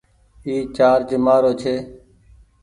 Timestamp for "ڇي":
1.61-1.73